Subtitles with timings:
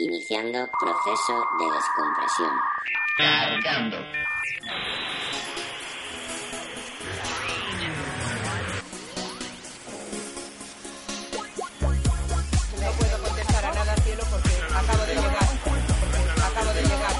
[0.00, 2.52] Iniciando proceso de descompresión.
[3.16, 3.96] Cargando.
[12.78, 15.48] No puedo contestar a nada, cielo, porque acabo de llegar.
[16.46, 17.14] Acabo de llegar.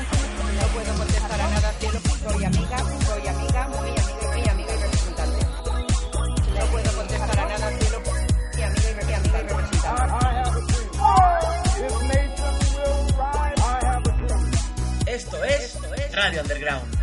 [0.55, 2.98] No puedo contestar a nada, cielo, porque soy amiga,
[16.37, 16.99] Underground.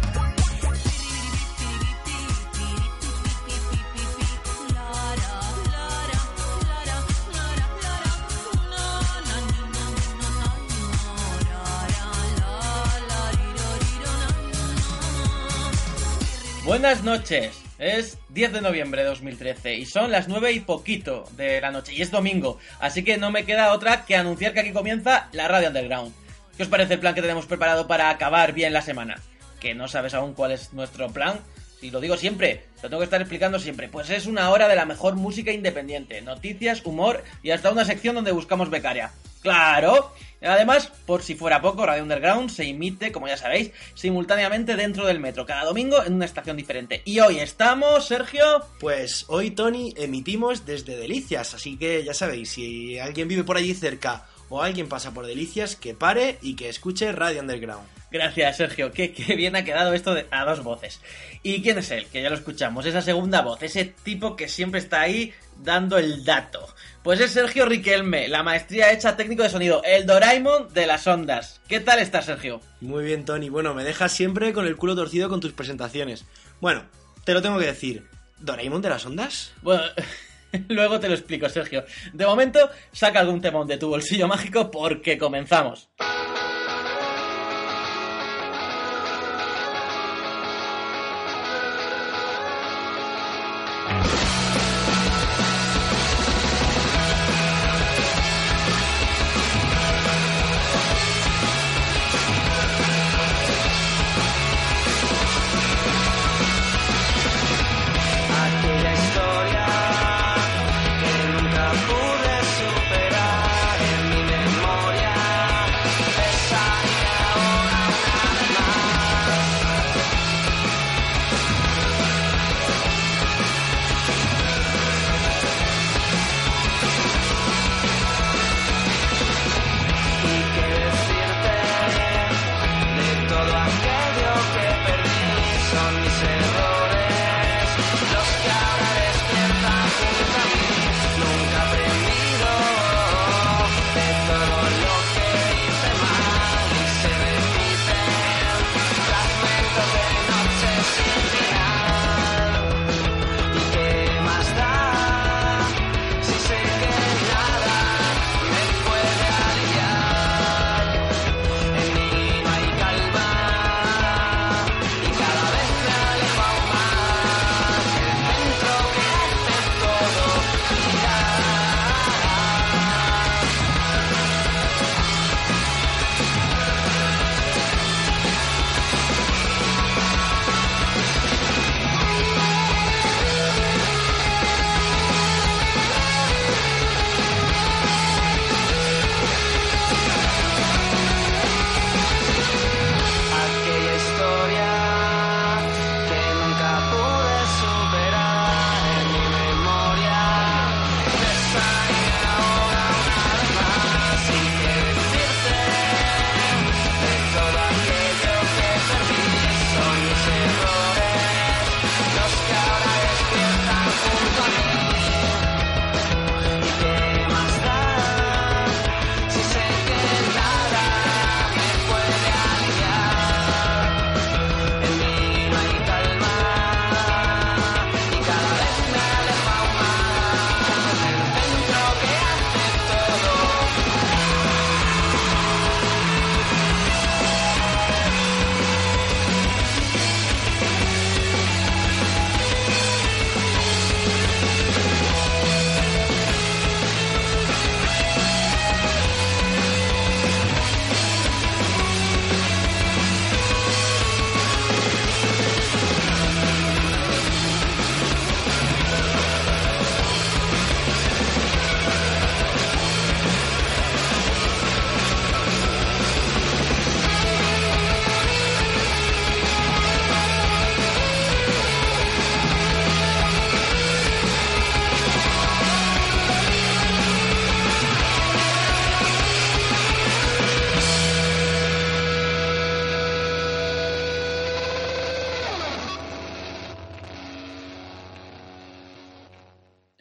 [16.65, 17.62] Buenas noches.
[17.77, 21.93] Es 10 de noviembre de 2013 y son las 9 y poquito de la noche
[21.93, 25.48] y es domingo, así que no me queda otra que anunciar que aquí comienza la
[25.48, 26.24] Radio Underground.
[26.57, 29.21] ¿Qué os parece el plan que tenemos preparado para acabar bien la semana?
[29.59, 31.41] ¿Que no sabes aún cuál es nuestro plan?
[31.81, 33.89] Si lo digo siempre, lo tengo que estar explicando siempre.
[33.89, 38.15] Pues es una hora de la mejor música independiente, noticias, humor y hasta una sección
[38.15, 39.12] donde buscamos becaria.
[39.41, 40.13] ¡Claro!
[40.41, 45.19] Además, por si fuera poco, Radio Underground se emite, como ya sabéis, simultáneamente dentro del
[45.19, 47.01] metro, cada domingo en una estación diferente.
[47.03, 48.65] Y hoy estamos, Sergio.
[48.79, 53.73] Pues hoy, Tony, emitimos desde Delicias, así que ya sabéis, si alguien vive por allí
[53.73, 57.88] cerca o alguien pasa por Delicias, que pare y que escuche Radio Underground.
[58.12, 58.91] Gracias, Sergio.
[58.91, 61.02] Qué, qué bien ha quedado esto de- a dos voces.
[61.43, 62.05] ¿Y quién es él?
[62.07, 62.85] Que ya lo escuchamos.
[62.85, 66.66] Esa segunda voz, ese tipo que siempre está ahí dando el dato.
[67.03, 71.59] Pues es Sergio Riquelme, la maestría hecha técnico de sonido, el Doraemon de las ondas.
[71.68, 72.62] ¿Qué tal estás, Sergio?
[72.81, 73.50] Muy bien, Tony.
[73.50, 76.25] Bueno, me dejas siempre con el culo torcido con tus presentaciones.
[76.62, 76.84] Bueno,
[77.25, 78.07] te lo tengo que decir.
[78.40, 79.53] ¿Doraemon de las ondas?
[79.62, 79.84] Bueno,
[80.69, 81.85] luego te lo explico, Sergio.
[82.13, 85.89] De momento, saca algún temón de tu bolsillo mágico porque comenzamos.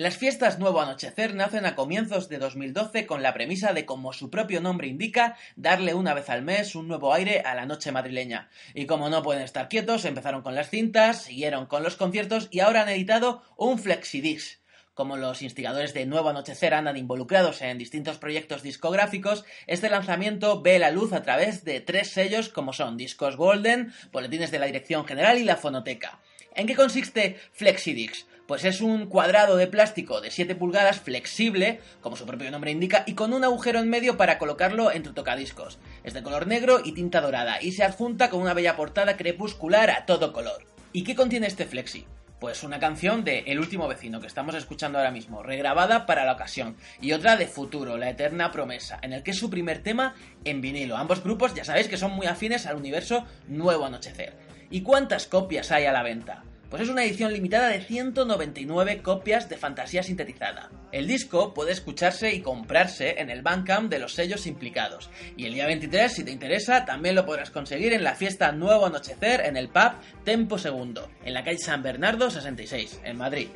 [0.04, 4.28] Las fiestas Nuevo Anochecer nacen a comienzos de 2012 con la premisa de, como su
[4.28, 8.50] propio nombre indica, darle una vez al mes un nuevo aire a la noche madrileña.
[8.74, 12.60] Y como no pueden estar quietos, empezaron con las cintas, siguieron con los conciertos y
[12.60, 14.60] ahora han editado un flexidix.
[14.92, 20.78] Como los instigadores de Nuevo Anochecer andan involucrados en distintos proyectos discográficos, este lanzamiento ve
[20.78, 25.06] la luz a través de tres sellos como son Discos Golden, Boletines de la Dirección
[25.06, 26.20] General y la Fonoteca.
[26.54, 28.26] ¿En qué consiste Flexidix?
[28.46, 33.02] Pues es un cuadrado de plástico de 7 pulgadas flexible, como su propio nombre indica,
[33.06, 35.78] y con un agujero en medio para colocarlo en tu tocadiscos.
[36.02, 39.90] Es de color negro y tinta dorada, y se adjunta con una bella portada crepuscular
[39.90, 40.62] a todo color.
[40.92, 42.06] ¿Y qué contiene este flexi?
[42.38, 46.34] Pues una canción de El último vecino que estamos escuchando ahora mismo, regrabada para la
[46.34, 50.16] ocasión, y otra de Futuro, La eterna promesa, en el que es su primer tema
[50.44, 50.98] en vinilo.
[50.98, 54.34] Ambos grupos ya sabéis que son muy afines al universo Nuevo Anochecer.
[54.70, 56.44] ¿Y cuántas copias hay a la venta?
[56.74, 60.72] Pues es una edición limitada de 199 copias de fantasía sintetizada.
[60.90, 65.08] El disco puede escucharse y comprarse en el Bandcamp de los sellos implicados.
[65.36, 68.86] Y el día 23, si te interesa, también lo podrás conseguir en la fiesta Nuevo
[68.86, 69.92] Anochecer en el pub
[70.24, 73.46] Tempo Segundo, en la calle San Bernardo 66, en Madrid.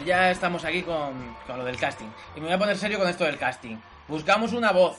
[0.00, 2.08] Ver, ya estamos aquí con, con lo del casting.
[2.36, 3.76] Y me voy a poner serio con esto del casting.
[4.08, 4.98] Buscamos una voz,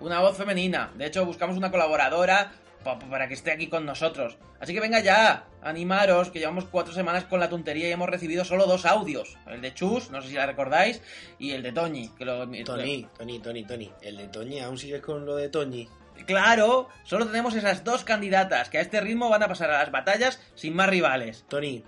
[0.00, 0.90] una voz femenina.
[0.94, 2.52] De hecho, buscamos una colaboradora
[2.84, 4.38] pa- pa- para que esté aquí con nosotros.
[4.60, 8.44] Así que venga ya, animaros, que llevamos cuatro semanas con la tontería y hemos recibido
[8.44, 9.38] solo dos audios.
[9.46, 11.00] El de Chus, no sé si la recordáis,
[11.38, 12.08] y el de Toñi.
[12.10, 13.92] Que lo, Tony, Tony, Tony, Tony.
[14.02, 15.88] El de Toñi, ¿aún sigues con lo de Toñi?
[16.26, 19.90] Claro, solo tenemos esas dos candidatas que a este ritmo van a pasar a las
[19.90, 21.46] batallas sin más rivales.
[21.48, 21.82] Tony,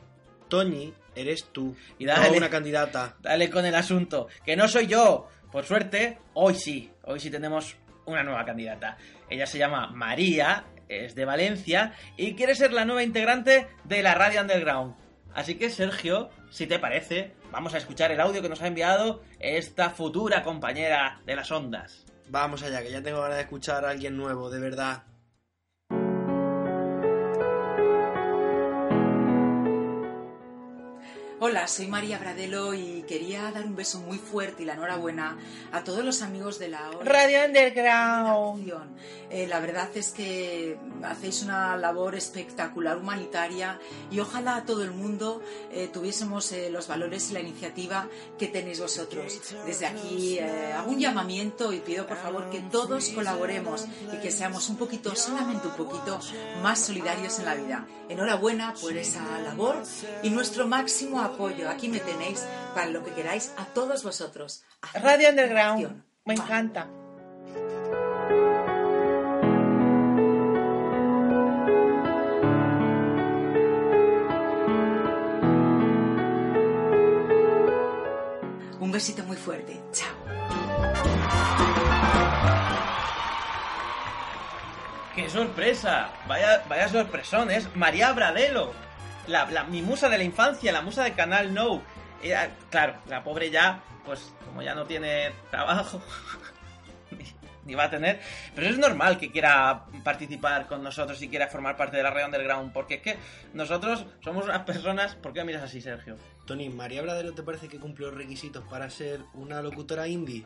[0.49, 1.77] Toñi, eres tú.
[1.99, 2.31] Y dale.
[2.31, 3.17] No una candidata.
[3.21, 5.29] Dale con el asunto, que no soy yo.
[5.51, 7.77] Por suerte, hoy sí, hoy sí tenemos
[8.07, 8.97] una nueva candidata.
[9.29, 14.15] Ella se llama María, es de Valencia y quiere ser la nueva integrante de la
[14.15, 14.95] Radio Underground.
[15.35, 19.23] Así que Sergio, si te parece, vamos a escuchar el audio que nos ha enviado
[19.41, 22.05] esta futura compañera de las ondas.
[22.29, 25.05] Vamos allá, que ya tengo ganas de escuchar a alguien nuevo, de verdad.
[31.45, 35.37] Hola, soy María Bradelo y quería dar un beso muy fuerte y la enhorabuena
[35.73, 37.05] a todos los amigos de la ONG.
[37.05, 38.73] Radio Underground.
[39.29, 45.43] Eh, la verdad es que hacéis una labor espectacular humanitaria y ojalá todo el mundo
[45.73, 48.09] eh, tuviésemos eh, los valores y la iniciativa
[48.39, 49.41] que tenéis vosotros.
[49.67, 54.31] Desde aquí eh, hago un llamamiento y pido por favor que todos colaboremos y que
[54.31, 56.21] seamos un poquito, solamente un poquito,
[56.63, 57.89] más solidarios en la vida.
[58.09, 59.83] Enhorabuena por esa labor
[60.23, 61.32] y nuestro máximo apoyo.
[61.69, 64.65] Aquí me tenéis para lo que queráis a todos vosotros.
[64.95, 66.03] Radio Underground.
[66.25, 66.87] Me encanta.
[78.79, 79.81] Un besito muy fuerte.
[79.93, 80.15] Chao.
[85.15, 86.11] ¡Qué sorpresa!
[86.27, 88.73] Vaya, vaya sorpresón, es María Bradelo.
[89.29, 91.83] La, la- mi musa de la infancia, la musa de Canal No.
[92.23, 96.01] Era- claro, la pobre ya, pues como ya no tiene trabajo,
[97.65, 98.21] ni, va a tener.
[98.55, 102.25] Pero es normal que quiera participar con nosotros y quiera formar parte de la red
[102.27, 103.17] underground, porque es que
[103.55, 105.15] nosotros somos unas personas...
[105.17, 106.17] ¿Por qué miras así, Sergio?
[106.47, 110.45] Tony, ¿María Bradero te parece que cumple los requisitos para ser una locutora indie?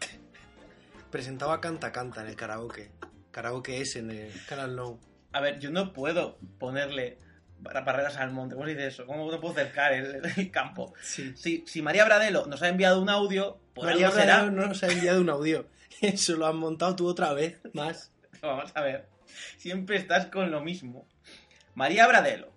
[1.10, 2.90] Presentaba Canta Canta en el karaoke.
[3.30, 4.98] Karaoke es en el Canal No.
[5.32, 7.18] A ver, yo no puedo ponerle
[7.60, 8.54] barreras al monte.
[8.54, 9.06] ¿Cómo se dice eso?
[9.06, 10.94] ¿Cómo no puedo cercar el, el campo?
[11.00, 11.32] Sí.
[11.36, 14.42] Si, si María Bradelo nos ha enviado un audio, por María algo será.
[14.50, 15.66] No nos ha enviado un audio.
[16.00, 18.12] Eso lo has montado tú otra vez más.
[18.42, 19.08] Vamos a ver.
[19.56, 21.06] Siempre estás con lo mismo.
[21.74, 22.52] María Bradelo.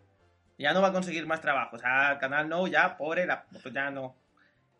[0.57, 1.75] Ya no va a conseguir más trabajo.
[1.75, 4.15] O sea, Canal No, ya, pobre, la, pues ya no.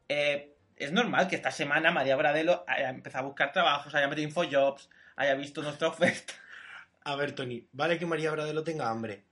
[0.08, 4.28] Eh, es normal que esta semana María Bradelo haya empezado a buscar trabajos, haya metido
[4.28, 6.34] Infojobs, haya visto nuestra oferta.
[7.04, 9.24] A ver, Tony, vale que María Bradelo tenga hambre.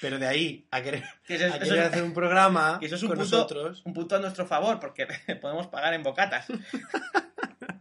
[0.00, 2.78] Pero de ahí a querer, Que eso es- a eso querer es- hacer un programa
[2.80, 3.82] que eso es un con punto, nosotros.
[3.86, 5.06] un punto a nuestro favor, porque
[5.40, 6.46] podemos pagar en bocatas.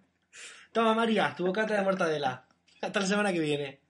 [0.72, 2.48] Toma, María, tu bocata de mortadela.
[2.82, 3.82] Hasta la semana que viene.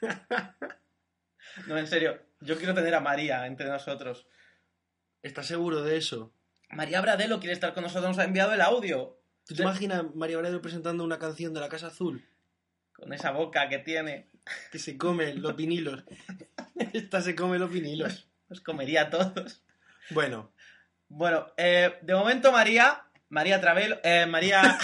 [1.66, 4.26] No, en serio, yo quiero tener a María entre nosotros.
[5.22, 6.32] ¿Estás seguro de eso?
[6.70, 9.20] María Bradelo quiere estar con nosotros, nos ha enviado el audio.
[9.46, 12.26] ¿Tú te imaginas María Bradelo presentando una canción de la Casa Azul?
[12.94, 14.30] Con esa boca que tiene,
[14.70, 16.04] Que se come los vinilos.
[16.92, 18.28] Esta se come los vinilos.
[18.48, 19.62] nos comería a todos.
[20.10, 20.52] Bueno,
[21.08, 24.78] Bueno, eh, de momento María, María Travelo, eh, María,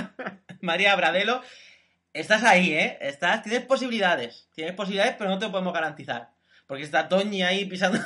[0.60, 1.42] María Bradelo,
[2.12, 2.98] estás ahí, ¿eh?
[3.00, 6.32] Estás, tienes posibilidades, tienes posibilidades, pero no te lo podemos garantizar.
[6.66, 8.00] Porque está Toñi ahí pisando,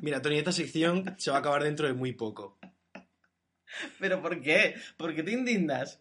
[0.00, 2.58] mira, Tony, esta sección se va a acabar dentro de muy poco.
[3.98, 4.74] ¿Pero por qué?
[4.96, 5.98] ¿Por qué te indignas?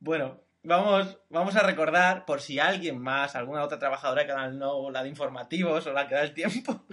[0.00, 4.90] Bueno, vamos, vamos a recordar, por si alguien más, alguna otra trabajadora de Canal No,
[4.90, 6.84] la de informativos o la que da el tiempo,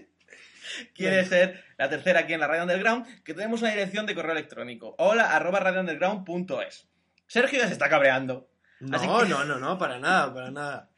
[0.94, 4.32] quiere ser la tercera aquí en la Radio Underground, que tenemos una dirección de correo
[4.32, 4.94] electrónico.
[4.98, 6.88] Hola, arroba radiounderground.es.
[7.26, 8.48] Sergio ya se está cabreando.
[8.80, 10.90] No, que- no, no, no, para nada, para nada.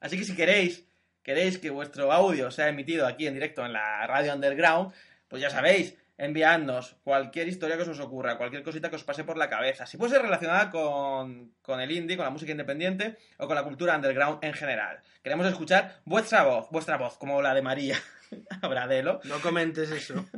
[0.00, 0.86] Así que si queréis,
[1.22, 4.92] queréis que vuestro audio sea emitido aquí en directo en la Radio Underground,
[5.28, 9.36] pues ya sabéis, enviadnos cualquier historia que os ocurra, cualquier cosita que os pase por
[9.36, 9.86] la cabeza.
[9.86, 13.64] Si puede ser relacionada con, con el indie, con la música independiente o con la
[13.64, 15.00] cultura underground en general.
[15.22, 17.96] Queremos escuchar vuestra voz, vuestra voz, como la de María
[18.62, 19.20] Bradelo.
[19.24, 20.24] No comentes eso.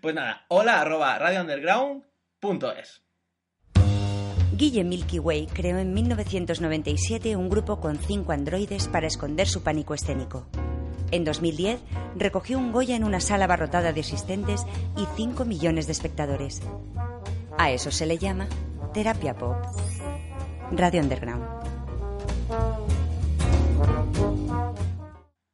[0.00, 3.02] Pues nada, hola arroba radiounderground.es.
[4.52, 9.92] Guille Milky Way creó en 1997 un grupo con cinco androides para esconder su pánico
[9.92, 10.48] escénico.
[11.12, 11.80] En 2010
[12.16, 14.62] recogió un Goya en una sala abarrotada de asistentes
[14.96, 16.62] y 5 millones de espectadores.
[17.58, 18.48] A eso se le llama
[18.92, 19.56] terapia pop.
[20.72, 21.44] Radio Underground.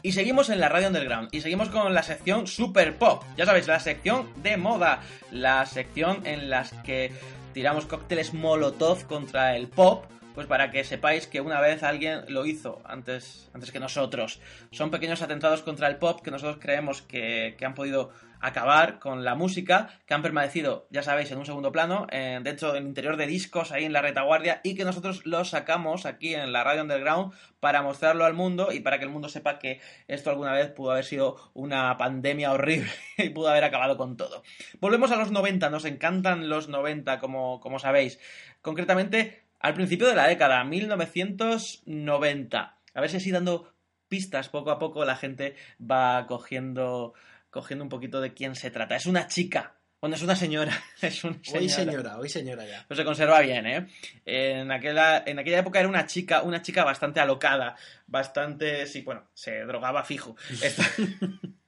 [0.05, 1.29] Y seguimos en la radio underground.
[1.31, 3.23] Y seguimos con la sección Super Pop.
[3.37, 5.01] Ya sabéis, la sección de moda.
[5.31, 7.11] La sección en las que
[7.53, 10.05] tiramos cócteles molotov contra el pop.
[10.35, 14.39] Pues para que sepáis que una vez alguien lo hizo antes, antes que nosotros.
[14.69, 19.23] Son pequeños atentados contra el pop que nosotros creemos que, que han podido acabar con
[19.23, 23.17] la música, que han permanecido, ya sabéis, en un segundo plano, eh, dentro del interior
[23.17, 26.81] de discos, ahí en la retaguardia, y que nosotros los sacamos aquí en la radio
[26.81, 30.71] underground para mostrarlo al mundo y para que el mundo sepa que esto alguna vez
[30.71, 34.43] pudo haber sido una pandemia horrible y pudo haber acabado con todo.
[34.79, 38.19] Volvemos a los 90, nos encantan los 90, como, como sabéis.
[38.61, 42.77] Concretamente, al principio de la década, 1990.
[42.93, 43.75] A ver si así dando
[44.07, 47.13] pistas poco a poco la gente va cogiendo,
[47.55, 48.97] cogiendo un poquito de quién se trata.
[48.97, 49.75] Es una chica.
[50.01, 50.77] Bueno, es una señora.
[51.01, 52.83] Es una Hoy señora, hoy señora ya.
[52.85, 53.87] Pues se conserva bien, ¿eh?
[54.25, 59.23] En aquella, en aquella época era una chica, una chica bastante alocada, bastante, sí, bueno,
[59.33, 60.35] se drogaba fijo.
[60.61, 60.83] Esta-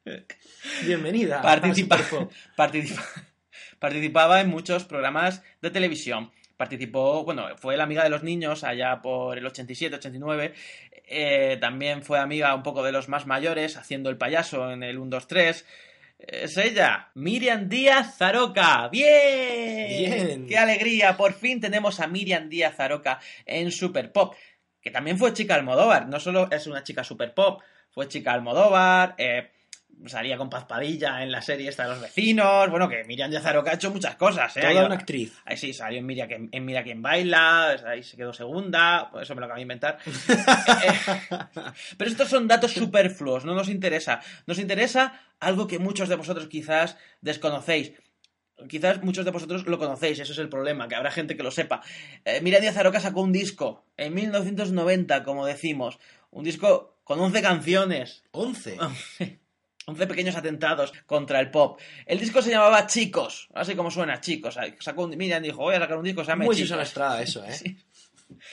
[0.85, 1.41] Bienvenida.
[1.41, 1.97] participa-
[2.55, 3.05] participa-
[3.79, 6.31] participaba en muchos programas de televisión.
[6.57, 10.53] Participó, bueno, fue la amiga de los niños allá por el 87, 89.
[11.07, 14.97] Eh, también fue amiga un poco de los más mayores, haciendo el payaso en el
[14.99, 15.65] 1, 2, 3.
[16.19, 18.89] Es ella, Miriam Díaz Zaroca.
[18.89, 19.87] ¡Bien!
[19.87, 20.47] Bien.
[20.47, 21.15] ¡Qué alegría!
[21.15, 24.35] Por fin tenemos a Miriam Díaz Zaroca en Super Pop.
[24.81, 26.07] Que también fue chica Almodóvar.
[26.07, 29.15] No solo es una chica Super Pop, fue chica Almodóvar.
[29.17, 29.51] eh,
[30.05, 32.69] salía con Paz Padilla en la serie esta de los vecinos.
[32.69, 34.55] Bueno, que Miriam Zaroca ha hecho muchas cosas.
[34.57, 34.61] ¿eh?
[34.61, 35.33] Toda una actriz.
[35.45, 39.23] Ahí sí, salió en Mira, que, en Mira quién baila, ahí se quedó segunda, pues
[39.23, 39.97] eso me lo acabo de inventar.
[40.77, 40.93] Eh,
[41.97, 44.21] Pero estos son datos superfluos, no nos interesa.
[44.45, 47.93] Nos interesa algo que muchos de vosotros quizás desconocéis.
[48.69, 51.51] Quizás muchos de vosotros lo conocéis, eso es el problema, que habrá gente que lo
[51.51, 51.81] sepa.
[52.25, 55.99] Eh, Mira Díaz Aroca sacó un disco en 1990, como decimos.
[56.31, 58.23] Un disco con 11 canciones.
[58.31, 58.77] 11.
[59.89, 61.79] 11 pequeños atentados contra el pop.
[62.05, 64.57] El disco se llamaba Chicos, así como suena, Chicos.
[64.79, 66.67] Sacó un, Miriam dijo, voy a sacar un disco que se llame Muy Chicos.
[66.67, 67.53] Susana Estrada eso, ¿eh?
[67.53, 67.77] Sí.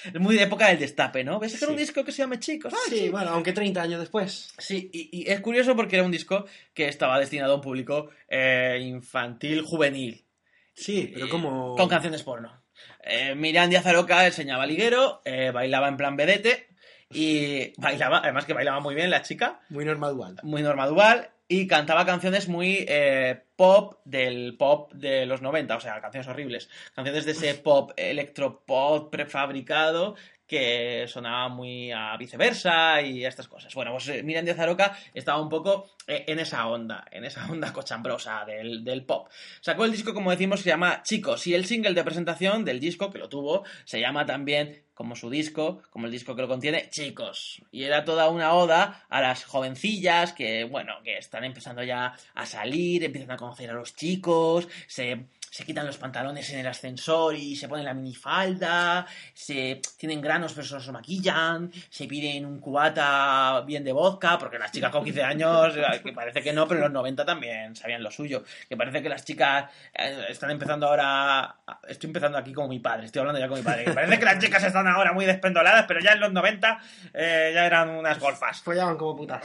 [0.04, 1.40] Es muy de época del destape, ¿no?
[1.40, 1.82] ¿Ves a sacar un Sí.
[1.82, 2.72] disco que se llame Chicos?
[2.72, 4.54] Ah, Sí, bueno, aunque 30 años después.
[4.58, 8.10] Sí, y, y es curioso porque era un disco que estaba destinado a un público
[8.28, 10.24] eh, infantil, juvenil.
[10.72, 11.74] Sí, pero Eh, como...
[11.74, 12.62] Con canciones porno.
[13.02, 15.20] Eh, Miriam Díaz Aroca enseñaba liguero,
[15.52, 16.68] bailaba en plan vedete
[17.14, 20.36] y bailaba, además que bailaba muy bien la chica, Muy normal.
[20.42, 26.00] muy normal y cantaba canciones muy eh, pop del pop de los 90, o sea,
[26.00, 33.28] canciones horribles, canciones de ese pop electropop prefabricado que sonaba muy a viceversa y a
[33.28, 33.74] estas cosas.
[33.74, 37.46] Bueno, pues eh, Miriam Díaz Aroca estaba un poco eh, en esa onda, en esa
[37.50, 39.28] onda cochambrosa del, del pop.
[39.60, 42.78] Sacó el disco, como decimos, que se llama Chicos, y el single de presentación del
[42.78, 46.48] disco, que lo tuvo, se llama también, como su disco, como el disco que lo
[46.48, 47.62] contiene, Chicos.
[47.70, 52.46] Y era toda una oda a las jovencillas que, bueno, que están empezando ya a
[52.46, 57.36] salir, empiezan a conocer a los chicos, se, se quitan los pantalones en el ascensor
[57.36, 62.58] y se ponen la minifalda, se tienen granos pero se los maquillan, se piden un
[62.58, 66.66] cubata bien de vodka, porque las chicas con 15 años, eh, que parece que no,
[66.66, 70.50] pero en los 90 también sabían lo suyo, que parece que las chicas eh, están
[70.50, 71.54] empezando ahora,
[71.86, 74.24] estoy empezando aquí como mi padre, estoy hablando ya con mi padre, que parece que
[74.24, 76.80] las chicas están ahora muy despendoladas, pero ya en los 90
[77.12, 78.60] eh, ya eran unas golfas.
[78.60, 79.40] Follaban como putas.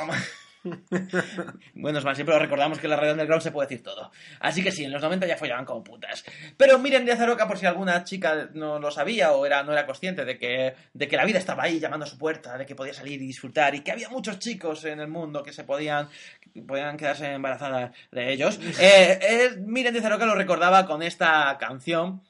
[1.73, 4.11] Bueno, es más, siempre lo recordamos que en la radio underground se puede decir todo.
[4.39, 6.25] Así que sí, en los 90 ya follaban como putas.
[6.57, 9.85] Pero miren Díaz Aroca, por si alguna chica no lo sabía o era, no era
[9.85, 12.75] consciente de que, de que la vida estaba ahí llamando a su puerta, de que
[12.75, 16.09] podía salir y disfrutar y que había muchos chicos en el mundo que se podían,
[16.53, 18.59] que podían quedarse embarazadas de ellos.
[18.81, 22.21] Eh, eh, miren Díaz Aroca lo recordaba con esta canción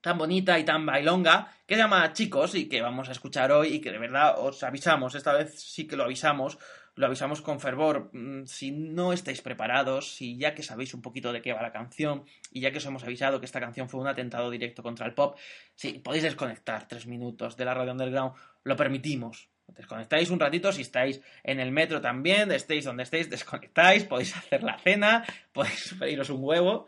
[0.00, 3.74] tan bonita y tan bailonga que se llama Chicos y que vamos a escuchar hoy
[3.74, 6.58] y que de verdad os avisamos, esta vez sí que lo avisamos,
[6.96, 8.10] lo avisamos con fervor.
[8.12, 11.72] Mm, Si no estáis preparados, si ya que sabéis un poquito de qué va la
[11.72, 15.06] canción y ya que os hemos avisado que esta canción fue un atentado directo contra
[15.06, 15.38] el pop,
[15.74, 19.48] si podéis desconectar tres minutos de la radio underground, lo permitimos.
[19.68, 24.62] Desconectáis un ratito si estáis en el metro también, estéis donde estéis, desconectáis, podéis hacer
[24.62, 26.86] la cena, podéis pediros un huevo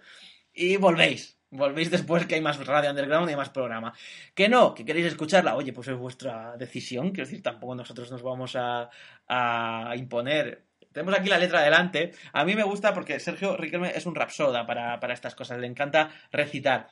[0.55, 1.38] y volvéis.
[1.51, 3.95] Volvéis después que hay más radio underground y hay más programa.
[4.35, 7.11] Que no, que queréis escucharla, oye, pues es vuestra decisión.
[7.11, 8.91] Quiero decir, tampoco nosotros nos vamos a,
[9.29, 10.65] a imponer.
[10.93, 12.13] Tenemos aquí la letra adelante.
[12.33, 15.59] A mí me gusta porque Sergio Riquelme es un rapsoda para, para estas cosas.
[15.59, 16.89] Le encanta recitar.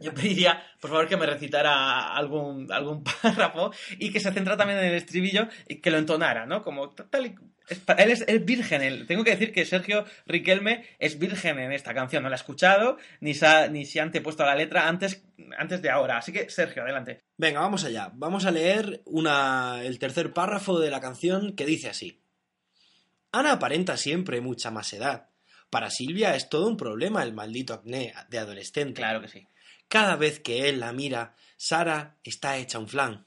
[0.00, 4.78] Yo pediría, por favor, que me recitara algún, algún párrafo y que se centra también
[4.78, 6.62] en el estribillo y que lo entonara, ¿no?
[6.62, 7.34] Como tal y-
[7.68, 8.82] es él es, es virgen.
[8.82, 12.22] él- tengo que decir que Sergio Riquelme es virgen en esta canción.
[12.22, 14.00] No la ha escuchado ni se ha, ni se
[14.46, 15.22] la letra antes,
[15.58, 16.16] antes de ahora.
[16.18, 17.22] Así que, Sergio, adelante.
[17.36, 18.10] Venga, vamos allá.
[18.14, 22.20] Vamos a leer una, el tercer párrafo de la canción que dice así.
[23.32, 25.28] Ana aparenta siempre mucha más edad.
[25.72, 29.00] Para Silvia es todo un problema el maldito acné de adolescente.
[29.00, 29.48] Claro que sí.
[29.88, 33.24] Cada vez que él la mira, Sara está hecha un flan.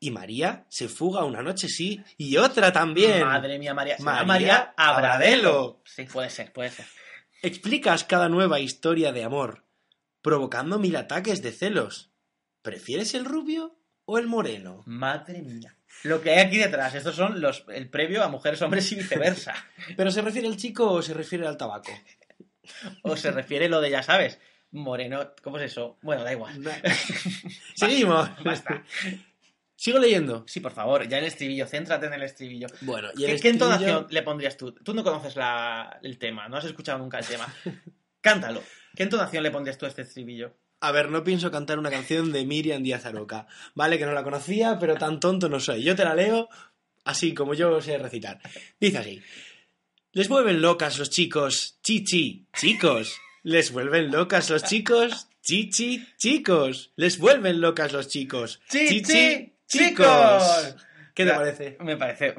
[0.00, 3.26] Y María se fuga una noche sí y otra también.
[3.26, 3.98] Madre mía, María.
[3.98, 4.72] María.
[4.74, 5.82] Abradelo.
[5.84, 6.86] Sí, puede ser, puede ser.
[7.42, 9.62] Explicas cada nueva historia de amor,
[10.22, 12.10] provocando mil ataques de celos.
[12.62, 14.82] ¿Prefieres el rubio o el moreno?
[14.86, 15.75] Madre mía.
[16.04, 19.54] Lo que hay aquí detrás, estos son los el previo a mujeres, hombres y viceversa.
[19.96, 21.90] ¿Pero se refiere al chico o se refiere al tabaco?
[23.02, 24.38] O se refiere lo de, ya sabes,
[24.72, 25.98] moreno, ¿cómo es eso?
[26.02, 26.60] Bueno, da igual.
[27.74, 28.28] Seguimos.
[28.44, 28.82] Basta.
[29.76, 30.44] Sigo leyendo.
[30.48, 32.66] Sí, por favor, ya el estribillo, céntrate en el estribillo.
[32.80, 34.72] Bueno, y ¿Qué, el qué estribillo- entonación le pondrías tú?
[34.72, 37.46] Tú no conoces la- el tema, no has escuchado nunca el tema.
[38.20, 38.62] Cántalo.
[38.94, 40.56] ¿Qué entonación le pondrías tú a este estribillo?
[40.80, 43.46] A ver, no pienso cantar una canción de Miriam Díaz Aroca.
[43.74, 45.82] Vale, que no la conocía, pero tan tonto no soy.
[45.82, 46.48] Yo te la leo
[47.04, 48.40] así como yo sé recitar.
[48.78, 49.22] Dice así.
[50.12, 53.16] Les vuelven locas los chicos, chichi, chicos.
[53.42, 56.92] Les vuelven locas los chicos, chichi, chicos.
[56.96, 60.76] Les vuelven locas los chicos, ¡Chichi, chicos!
[61.14, 61.76] ¿Qué te parece?
[61.80, 62.34] Me parece,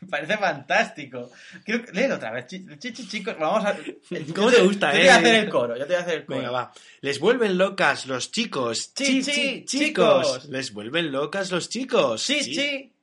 [0.10, 1.30] parece fantástico.
[1.64, 2.46] Quiero léelo otra vez.
[2.46, 3.74] Chi- Chichi, chicos, vamos a...
[4.34, 5.18] ¿Cómo yo te gusta, yo te voy a eh?
[5.18, 6.38] hacer el coro, yo te voy a hacer el coro.
[6.38, 6.72] Venga, va.
[7.02, 9.66] Les vuelven locas los chicos, Chichi, chicos.
[9.66, 10.44] chicos.
[10.48, 12.54] Les vuelven locas los chicos, Chichi,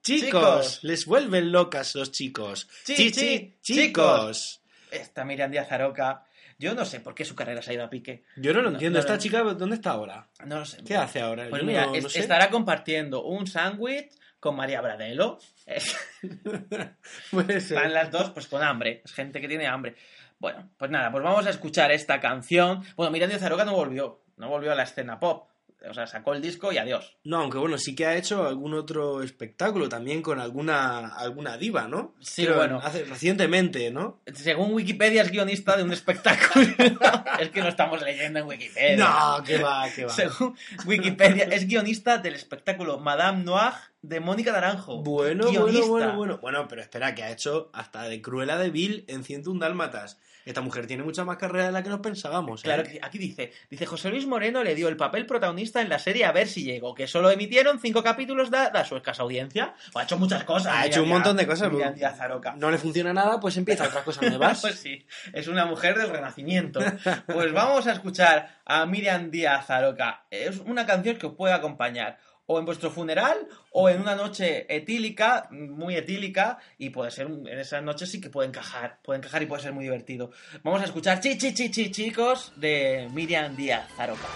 [0.02, 0.80] chi- chicos.
[0.84, 4.62] Les vuelven locas los chicos, Chichi, chicos.
[4.92, 6.24] Esta Miriam Díaz Aroca,
[6.58, 8.24] yo no sé por qué su carrera se ha ido a pique.
[8.38, 8.98] Yo no lo No, entiendo.
[8.98, 9.20] no, ¿Esta no.
[9.20, 10.28] chica dónde está ahora?
[10.46, 10.78] No lo sé.
[10.84, 11.48] ¿Qué hace ahora?
[11.50, 15.40] Pues Yo mira, es- estará compartiendo un sándwich con María Bradelo.
[15.66, 15.98] Es-
[17.32, 17.78] Puede ser.
[17.78, 19.02] Están las dos pues con hambre.
[19.06, 19.96] Es gente que tiene hambre.
[20.40, 22.84] Bueno, pues nada, pues vamos a escuchar esta canción.
[22.96, 24.24] Bueno, Miriam Díaz Aroca no volvió.
[24.38, 25.50] No volvió a la escena pop.
[25.90, 27.18] O sea, sacó el disco y adiós.
[27.24, 31.88] No, aunque bueno, sí que ha hecho algún otro espectáculo también con alguna alguna diva,
[31.88, 32.16] ¿no?
[32.20, 32.80] Sí, Creo, bueno.
[32.84, 34.22] Hace, recientemente, ¿no?
[34.34, 36.66] Según Wikipedia es guionista de un espectáculo.
[37.40, 38.98] es que no estamos leyendo en Wikipedia.
[38.98, 40.10] No, que va, que va.
[40.12, 45.04] Según Wikipedia, es guionista del espectáculo Madame Noir de Mónica Naranjo.
[45.04, 45.88] Bueno, Guionista.
[45.88, 46.38] bueno, bueno, bueno.
[46.42, 50.20] Bueno, pero espera, que ha hecho hasta de Cruella de Vil en 101 Dálmatas.
[50.48, 52.62] Esta mujer tiene mucha más carrera de la que nos pensábamos.
[52.62, 52.64] ¿eh?
[52.64, 53.00] Claro que sí.
[53.02, 56.32] aquí dice, dice José Luis Moreno le dio el papel protagonista en la serie A
[56.32, 59.76] ver si llego, que solo emitieron cinco capítulos dada su escasa audiencia.
[59.94, 60.74] O ha hecho muchas cosas.
[60.74, 61.70] Ha hecho un montón de cosas.
[61.70, 62.56] Miriam Díaz Aroca.
[62.56, 64.62] No le funciona nada, pues empieza otras cosas nuevas.
[64.62, 66.80] pues sí, es una mujer del renacimiento.
[67.26, 70.28] Pues vamos a escuchar a Miriam Díaz Aroca.
[70.32, 74.66] Es una canción que os puede acompañar o en vuestro funeral o en una noche
[74.74, 79.44] etílica, muy etílica, y puede ser, en esas noches sí que puede encajar, puede encajar
[79.44, 80.32] y puede ser muy divertido.
[80.64, 84.28] Vamos a escuchar Chi Chi Chi Chi Chicos de Miriam Díaz Aroca.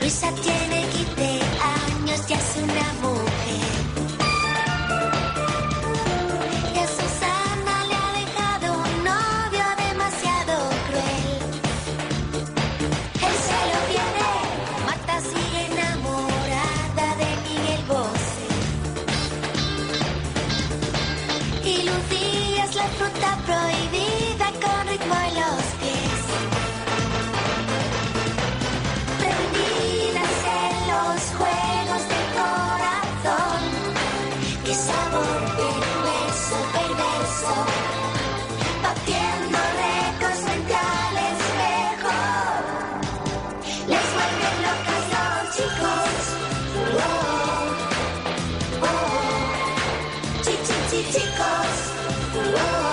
[0.00, 0.32] Luisa
[51.04, 51.90] tickles.
[52.34, 52.87] Whoa.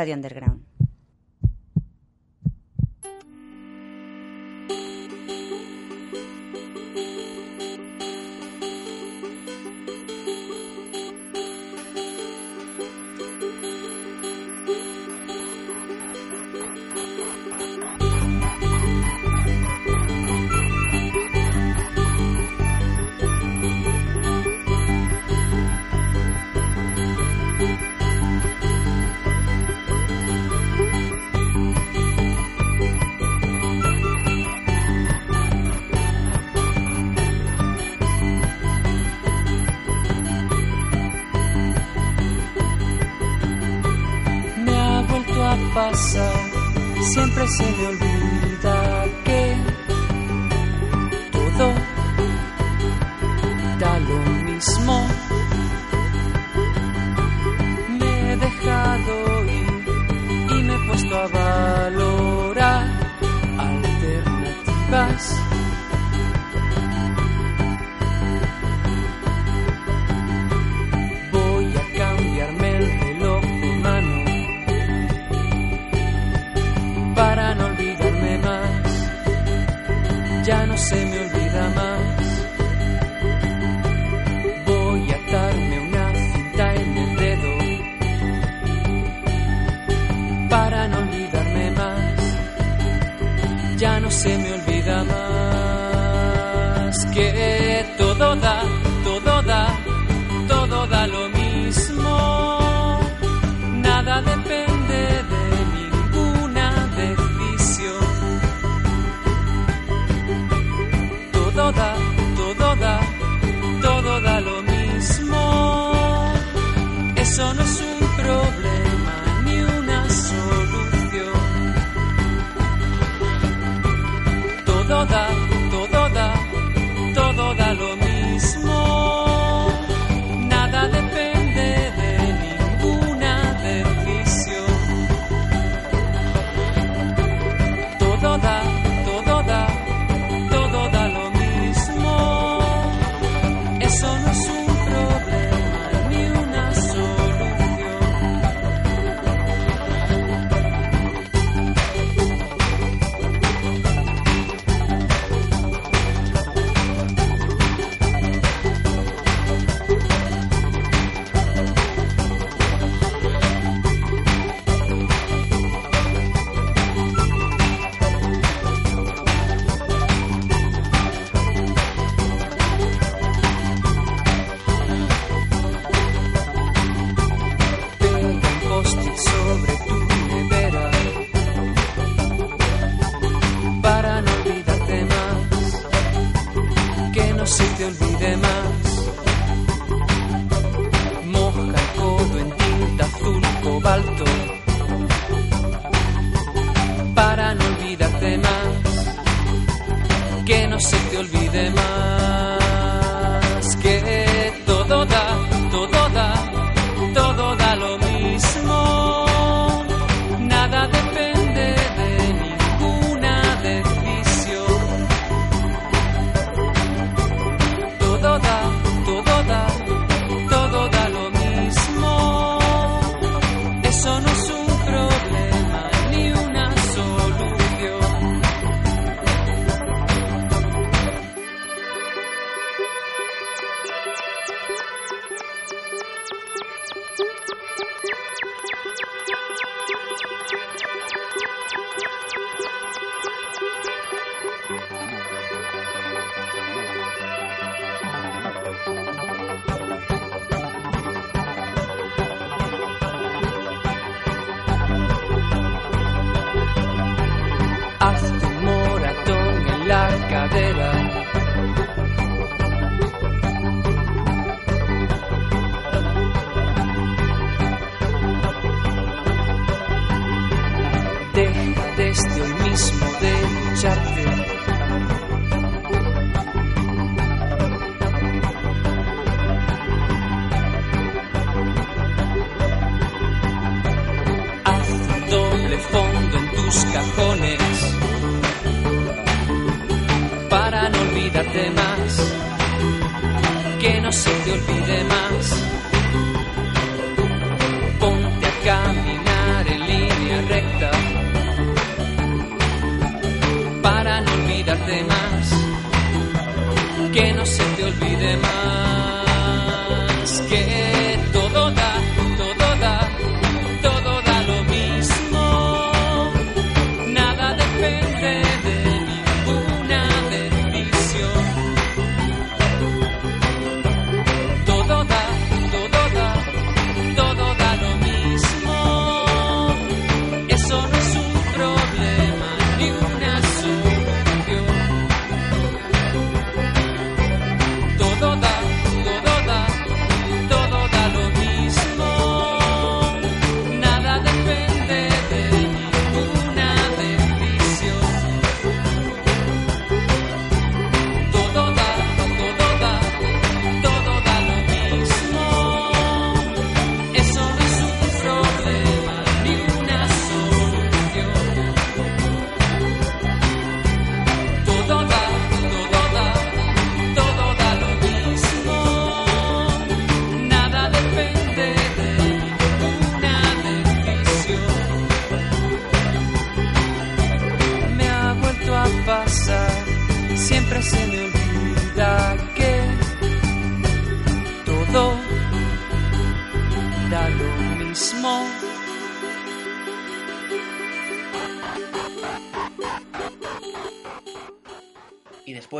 [0.00, 0.69] Radio Underground.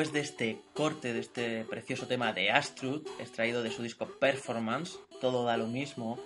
[0.01, 4.99] Después de este corte, de este precioso tema de Astrud, extraído de su disco Performance,
[5.21, 6.19] todo da lo mismo,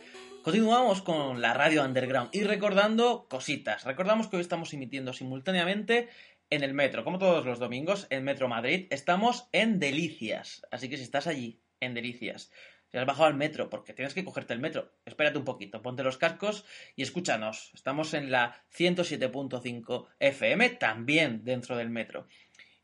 [0.45, 3.83] continuamos con la radio underground y recordando cositas.
[3.83, 6.09] Recordamos que hoy estamos emitiendo simultáneamente
[6.51, 8.87] en el metro, como todos los domingos, en Metro Madrid.
[8.91, 12.53] Estamos en Delicias, así que si estás allí, en Delicias,
[12.95, 16.05] si has bajado al metro, porque tienes que cogerte el metro, espérate un poquito, ponte
[16.05, 16.65] los cascos
[16.95, 17.73] y escúchanos.
[17.75, 22.29] Estamos en la 107.5 FM, también dentro del metro.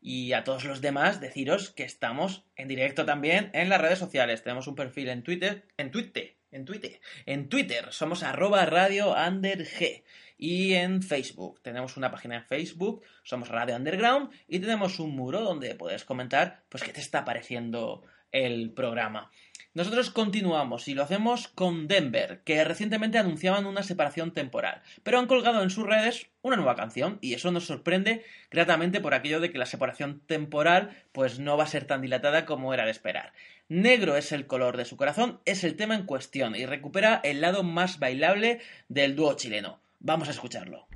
[0.01, 4.43] Y a todos los demás deciros que estamos en directo también en las redes sociales.
[4.43, 7.87] Tenemos un perfil en Twitter, en Twitter, en Twitter, en Twitter.
[7.91, 10.03] Somos arroba radio under G.
[10.37, 11.61] Y en Facebook.
[11.61, 16.63] Tenemos una página en Facebook, somos Radio Underground, y tenemos un muro donde puedes comentar
[16.67, 19.29] pues qué te está pareciendo el programa.
[19.73, 25.27] Nosotros continuamos y lo hacemos con Denver, que recientemente anunciaban una separación temporal, pero han
[25.27, 29.49] colgado en sus redes una nueva canción y eso nos sorprende gratamente por aquello de
[29.49, 33.31] que la separación temporal pues no va a ser tan dilatada como era de esperar.
[33.69, 37.39] Negro es el color de su corazón, es el tema en cuestión y recupera el
[37.39, 38.59] lado más bailable
[38.89, 39.79] del dúo chileno.
[40.01, 40.87] Vamos a escucharlo.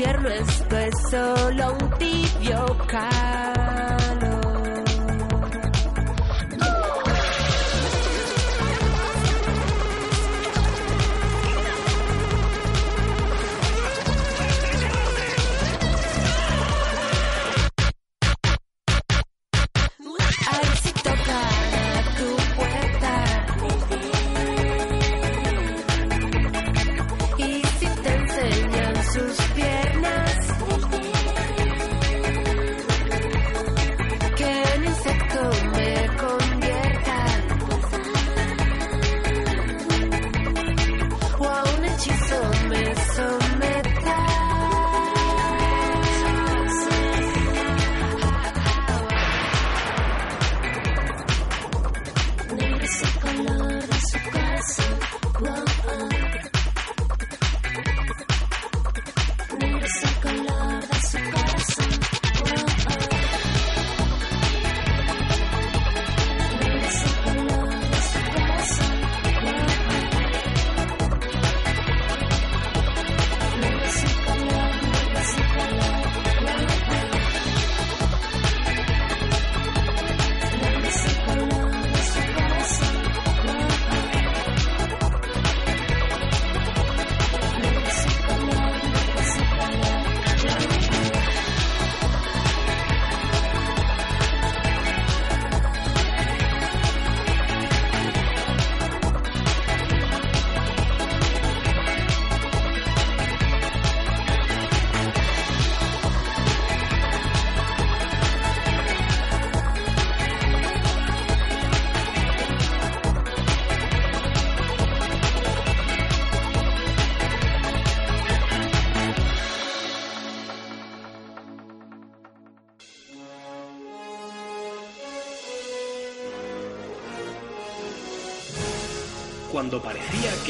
[0.00, 3.29] Infierno, esto es solo un tibio calor.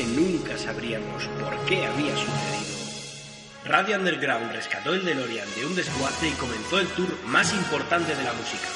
[0.00, 3.66] Que nunca sabríamos por qué había sucedido.
[3.66, 8.24] Radio Underground rescató el DeLorean de un desguace y comenzó el tour más importante de
[8.24, 8.66] la música.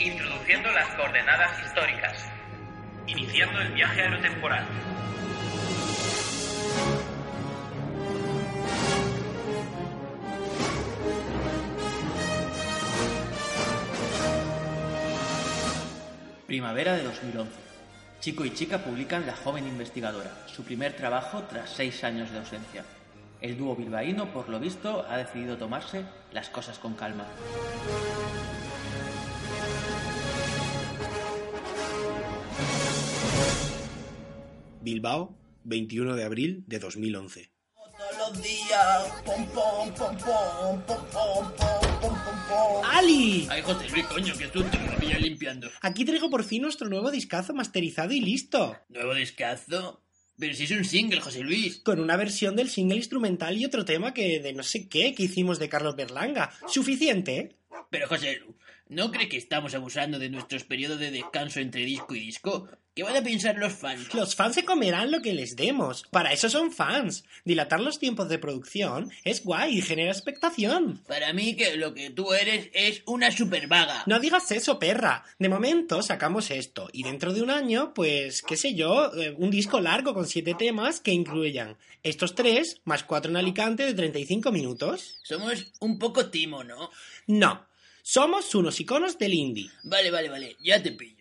[0.00, 2.28] Introduciendo las coordenadas históricas.
[3.06, 4.66] Iniciando el viaje aerotemporal.
[16.48, 17.63] Primavera de 2011.
[18.24, 22.82] Chico y chica publican La joven investigadora, su primer trabajo tras seis años de ausencia.
[23.42, 27.26] El dúo bilbaíno, por lo visto, ha decidido tomarse las cosas con calma.
[34.80, 37.53] Bilbao, 21 de abril de 2011.
[42.84, 43.46] ¡Ali!
[43.50, 45.70] Ay, José Luis, coño, que susto, me había limpiando.
[45.80, 48.76] Aquí traigo por fin nuestro nuevo discazo masterizado y listo.
[48.88, 50.02] ¿Nuevo discazo?
[50.38, 51.80] Pero si es un single, José Luis.
[51.84, 55.24] Con una versión del single instrumental y otro tema que de no sé qué que
[55.24, 56.52] hicimos de Carlos Berlanga.
[56.66, 57.56] Suficiente, ¿eh?
[57.90, 58.40] Pero José
[58.88, 62.68] ¿no cree que estamos abusando de nuestros periodos de descanso entre disco y disco?
[62.94, 64.14] ¿Qué van a pensar los fans?
[64.14, 66.04] Los fans se comerán lo que les demos.
[66.12, 67.24] Para eso son fans.
[67.44, 71.02] Dilatar los tiempos de producción es guay y genera expectación.
[71.08, 74.04] Para mí que lo que tú eres es una super vaga.
[74.06, 75.24] No digas eso, perra.
[75.40, 79.50] De momento sacamos esto y dentro de un año, pues, qué sé yo, eh, un
[79.50, 84.52] disco largo con siete temas que incluyan estos tres más cuatro en Alicante de 35
[84.52, 85.18] minutos.
[85.24, 86.90] Somos un poco timo, ¿no?
[87.26, 87.66] No,
[88.02, 89.70] somos unos iconos del indie.
[89.82, 91.13] Vale, vale, vale, ya te pillo.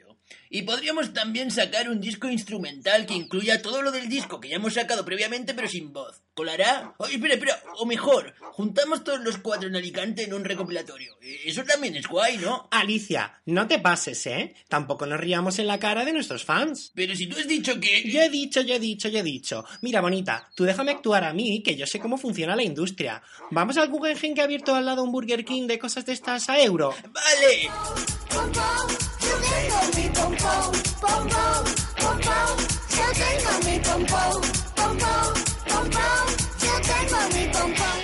[0.50, 4.58] Y podríamos también sacar un disco instrumental que incluya todo lo del disco que ya
[4.58, 6.22] hemos sacado previamente pero sin voz.
[6.36, 6.94] ¿Colará?
[6.98, 11.16] Oh, espera, espera, o mejor, juntamos todos los cuatro en Alicante en un recopilatorio.
[11.22, 12.68] Eh, Eso también es guay, ¿no?
[12.72, 14.56] Alicia, no te pases, ¿eh?
[14.68, 16.92] Tampoco nos riamos en la cara de nuestros fans.
[16.96, 18.10] Pero si tú has dicho que...
[18.10, 19.66] Yo he dicho, yo he dicho, yo he dicho.
[19.82, 23.22] Mira, bonita, tú déjame actuar a mí, que yo sé cómo funciona la industria.
[23.52, 26.50] Vamos al Guggenheim que ha abierto al lado un Burger King de cosas de estas
[26.50, 26.96] a euro.
[27.12, 27.70] Vale.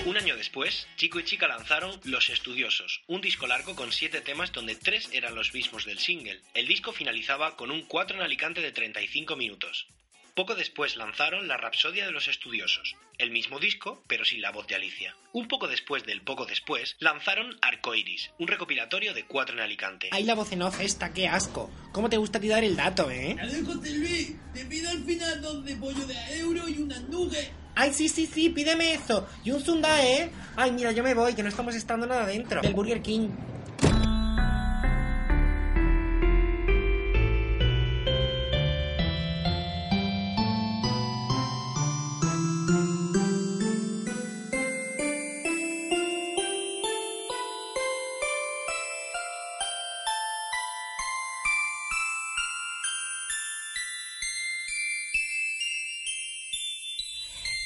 [0.05, 4.53] Un año después, Chico y Chica lanzaron Los Estudiosos, un disco largo con siete temas
[4.53, 6.39] donde tres eran los mismos del single.
[6.53, 9.87] El disco finalizaba con un 4 en Alicante de 35 minutos.
[10.39, 14.67] Poco después lanzaron La Rapsodia de los Estudiosos, el mismo disco, pero sin la voz
[14.67, 15.13] de Alicia.
[15.33, 20.07] Un poco después del poco después, lanzaron Arcoiris, un recopilatorio de cuatro en Alicante.
[20.13, 21.69] ¡Ay, la voz en off esta, qué asco!
[21.91, 23.35] ¿Cómo te gusta tirar el dato, eh?
[23.65, 27.51] José Luis, te pido al final dos de pollo de a euro y una nugget.
[27.75, 28.49] ¡Ay, sí, sí, sí!
[28.49, 29.27] ¡Pídeme eso!
[29.43, 30.31] ¡Y un Zunda, eh!
[30.55, 32.61] ¡Ay, mira, yo me voy, que no estamos estando nada dentro!
[32.61, 33.27] Del Burger King.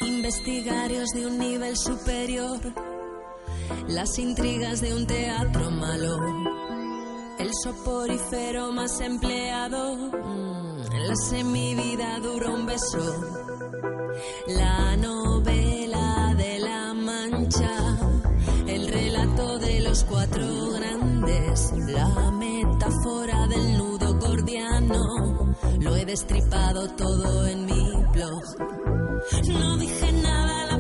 [0.06, 2.60] Investigarios de un nivel superior,
[3.88, 6.18] las intrigas de un teatro malo,
[7.40, 10.78] el soporífero más empleado, mm,
[11.08, 13.16] la semivida dura un beso,
[14.48, 17.98] la novela de la mancha,
[18.68, 27.48] el relato de los cuatro grandes, la metáfora del nudo gordiano, lo he destripado todo
[27.48, 28.83] en mi blog.
[29.32, 30.73] No dije nada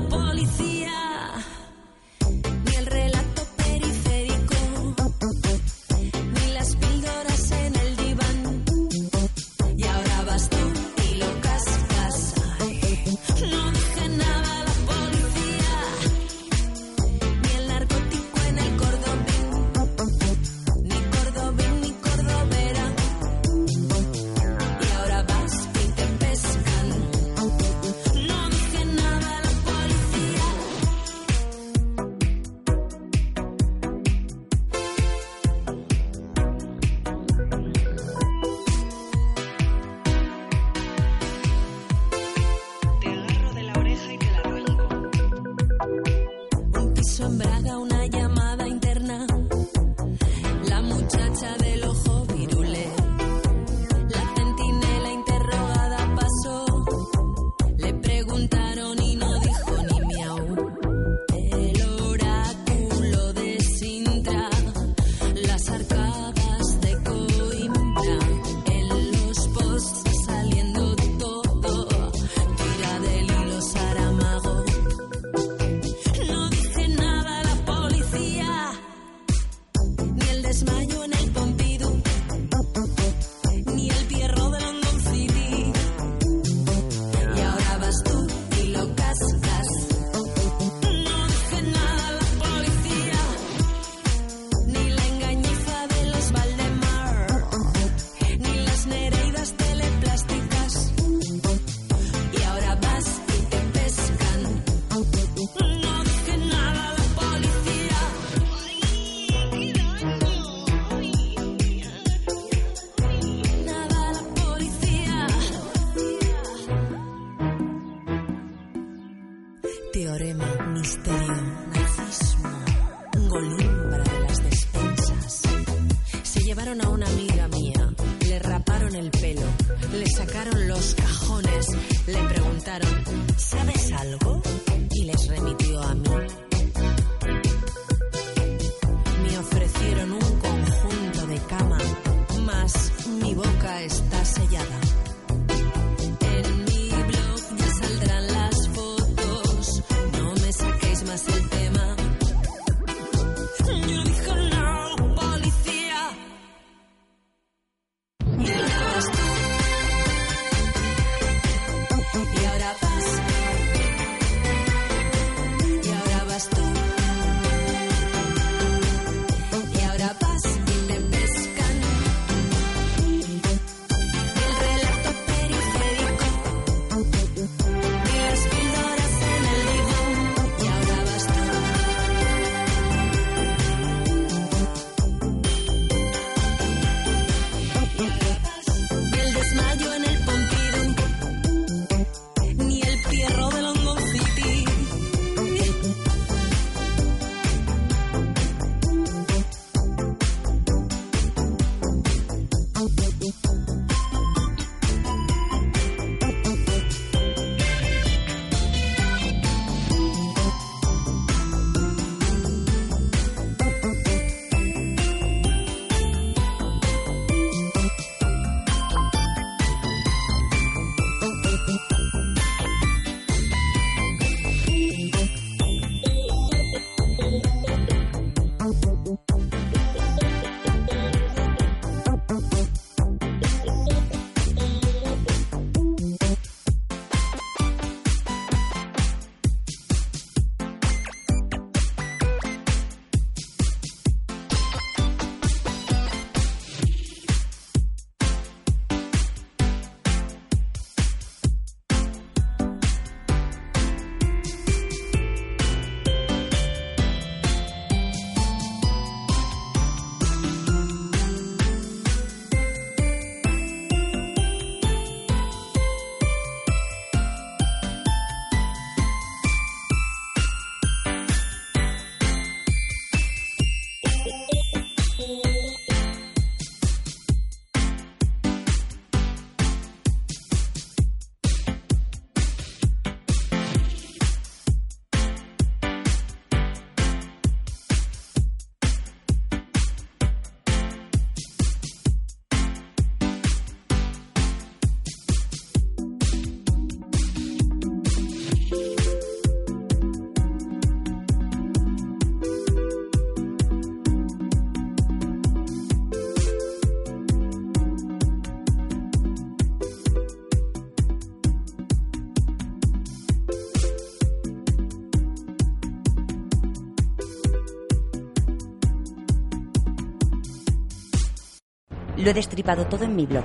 [322.23, 323.43] Lo he destripado todo en mi blog.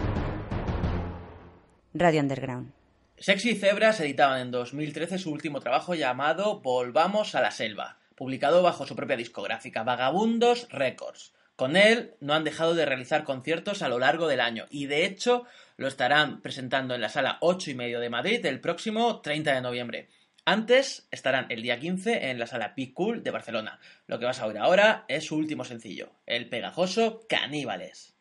[1.94, 2.72] Radio Underground.
[3.16, 8.62] Sexy y Cebras editaban en 2013 su último trabajo llamado Volvamos a la Selva, publicado
[8.62, 11.32] bajo su propia discográfica Vagabundos Records.
[11.56, 15.06] Con él no han dejado de realizar conciertos a lo largo del año y de
[15.06, 15.44] hecho
[15.76, 19.60] lo estarán presentando en la sala 8 y medio de Madrid el próximo 30 de
[19.60, 20.08] noviembre.
[20.44, 23.80] Antes estarán el día 15 en la sala Pic Cool de Barcelona.
[24.06, 28.17] Lo que vas a oír ahora es su último sencillo, el pegajoso Caníbales.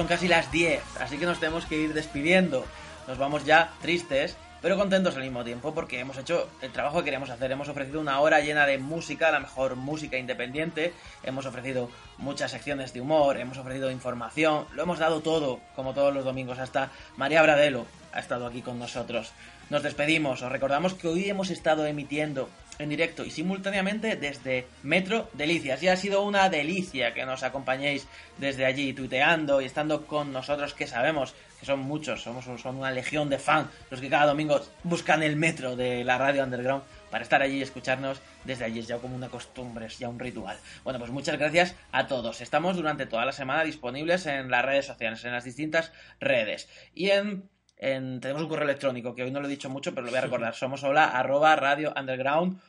[0.00, 2.64] Son casi las 10, así que nos tenemos que ir despidiendo.
[3.06, 7.04] Nos vamos ya tristes, pero contentos al mismo tiempo porque hemos hecho el trabajo que
[7.04, 7.52] queríamos hacer.
[7.52, 10.94] Hemos ofrecido una hora llena de música, la mejor música independiente.
[11.22, 16.14] Hemos ofrecido muchas secciones de humor, hemos ofrecido información, lo hemos dado todo, como todos
[16.14, 16.58] los domingos.
[16.58, 16.88] Hasta
[17.18, 17.84] María Bradelo
[18.14, 19.32] ha estado aquí con nosotros.
[19.68, 22.48] Nos despedimos, os recordamos que hoy hemos estado emitiendo
[22.80, 25.82] en directo y simultáneamente desde Metro Delicias.
[25.82, 28.06] Y ha sido una delicia que nos acompañéis
[28.38, 32.90] desde allí, tuiteando y estando con nosotros, que sabemos que son muchos, somos son una
[32.90, 37.22] legión de fans los que cada domingo buscan el metro de la radio underground para
[37.22, 38.78] estar allí y escucharnos desde allí.
[38.78, 40.56] Es ya como una costumbre, es ya un ritual.
[40.84, 42.40] Bueno, pues muchas gracias a todos.
[42.40, 46.68] Estamos durante toda la semana disponibles en las redes sociales, en las distintas redes.
[46.94, 47.48] Y en
[47.82, 50.18] en- tenemos un correo electrónico que hoy no lo he dicho mucho, pero lo voy
[50.18, 50.54] a recordar.
[50.54, 52.60] Somos hola arroba radio underground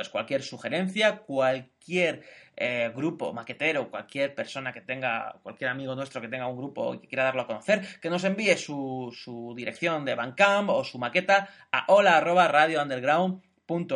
[0.00, 0.08] es.
[0.08, 2.22] Cualquier sugerencia, cualquier
[2.56, 7.00] eh, grupo maquetero, cualquier persona que tenga, cualquier amigo nuestro que tenga un grupo y
[7.00, 11.48] que quiera darlo a conocer, que nos envíe su, dirección de Bandcamp o su maqueta
[11.72, 12.20] a hola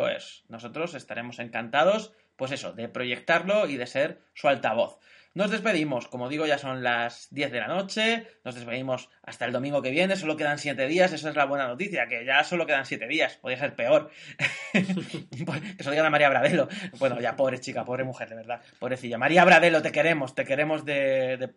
[0.09, 0.43] es.
[0.49, 4.99] Nosotros estaremos encantados, pues eso, de proyectarlo y de ser su altavoz.
[5.35, 9.51] Nos despedimos, como digo, ya son las 10 de la noche, nos despedimos hasta el
[9.51, 12.65] domingo que viene, solo quedan 7 días, esa es la buena noticia, que ya solo
[12.65, 14.09] quedan 7 días, podría ser peor.
[14.73, 16.67] se lo digan a María Bradelo.
[16.97, 19.17] Bueno, ya pobre chica, pobre mujer, de verdad, pobrecilla.
[19.17, 21.53] María Bradelo, te queremos, te queremos de-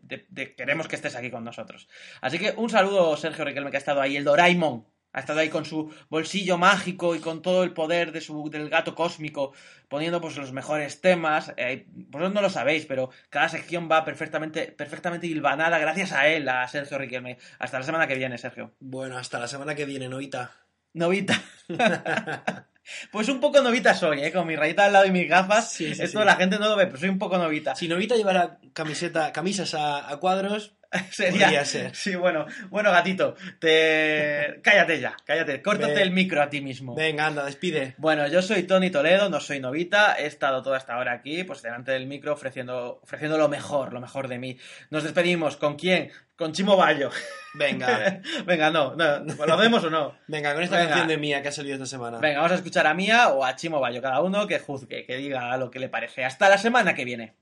[0.56, 1.88] queremos que estés aquí con nosotros.
[2.20, 4.86] Así que un saludo, Sergio Riquelme, que ha estado ahí, el Doraemon.
[5.12, 8.68] Ha estado ahí con su bolsillo mágico y con todo el poder de su, del
[8.68, 9.52] gato cósmico,
[9.88, 11.52] poniendo pues los mejores temas.
[11.56, 16.48] Eh, vosotros no lo sabéis, pero cada sección va perfectamente, perfectamente hilvanada gracias a él,
[16.48, 17.38] a Sergio Riquelme.
[17.58, 18.72] Hasta la semana que viene, Sergio.
[18.80, 20.52] Bueno, hasta la semana que viene, Novita.
[20.94, 21.40] Novita.
[23.10, 24.32] pues un poco novita soy, ¿eh?
[24.32, 25.72] Con mi rayita al lado y mis gafas.
[25.72, 26.24] Sí, sí, Esto sí.
[26.24, 27.74] la gente no lo ve, pero soy un poco novita.
[27.74, 30.74] Si Novita llevara camiseta, camisas a, a cuadros,
[31.10, 31.46] Sería...
[31.46, 31.94] podría ser.
[31.94, 34.60] Sí, bueno, bueno, gatito, te...
[34.62, 36.94] cállate ya, cállate, córtate el micro a ti mismo.
[36.94, 37.94] Venga, anda, despide.
[37.98, 41.62] Bueno, yo soy Tony Toledo, no soy novita, he estado toda esta hora aquí, pues
[41.62, 44.58] delante del micro, ofreciendo, ofreciendo lo mejor, lo mejor de mí.
[44.90, 46.10] Nos despedimos, ¿con quién?
[46.36, 47.10] Con Chimo Bayo.
[47.54, 50.16] Venga, Venga, no, no, ¿lo hacemos o no?
[50.26, 50.88] venga, con esta Venga.
[50.88, 52.18] canción de mía que ha salido esta semana.
[52.18, 55.16] Venga, vamos a escuchar a Mía o a Chimo Bayo, cada uno que juzgue, que
[55.16, 56.24] diga lo que le parece.
[56.24, 57.34] Hasta la semana que viene.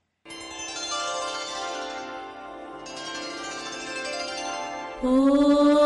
[5.03, 5.80] Oh.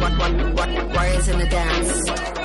[0.00, 2.39] Warriors in the dance.